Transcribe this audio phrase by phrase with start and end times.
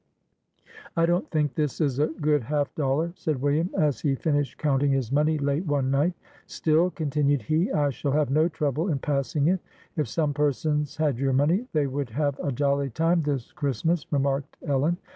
[0.97, 4.57] "I don 't think this is a good half dollar," said William, as he finished
[4.57, 6.13] counting his money late one night.
[6.13, 9.59] c' Still," continued he, "I shall have no trouble in passing it.";
[9.95, 14.57] <If some persons had your money, they would have a jolly time this Christmas," remarked
[14.65, 14.97] Ellen.